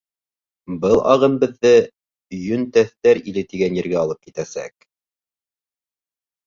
Был 0.85 1.01
ағым 1.15 1.35
беҙҙе 1.43 1.73
«Йөнтәҫтәр 2.39 3.23
иле» 3.33 3.47
тигән 3.53 3.81
ергә 3.83 4.01
алып 4.05 4.25
китәсәк. 4.29 4.93